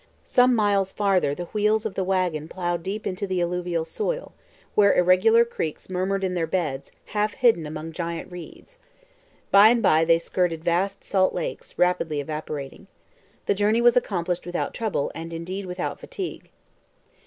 Some 0.25 0.55
miles 0.55 0.91
farther 0.91 1.35
the 1.35 1.45
wheels 1.53 1.85
of 1.85 1.93
the 1.93 2.03
wagon 2.03 2.47
plowed 2.47 2.81
deep 2.81 3.05
into 3.05 3.27
the 3.27 3.39
alluvial 3.39 3.85
soil, 3.85 4.33
where 4.73 4.95
irregular 4.97 5.45
creeks 5.45 5.91
murmured 5.91 6.23
in 6.23 6.33
their 6.33 6.47
beds, 6.47 6.91
half 7.13 7.33
hidden 7.35 7.67
among 7.67 7.91
giant 7.91 8.31
reeds. 8.31 8.79
By 9.51 9.69
and 9.69 9.83
by 9.83 10.03
they 10.05 10.17
skirted 10.17 10.63
vast 10.63 11.03
salt 11.03 11.35
lakes, 11.35 11.77
rapidly 11.77 12.19
evaporating. 12.19 12.87
The 13.45 13.53
journey 13.53 13.79
was 13.79 13.95
accomplished 13.95 14.47
without 14.47 14.73
trouble, 14.73 15.11
and, 15.13 15.31
indeed, 15.31 15.67
without 15.67 15.99
fatigue. 15.99 16.49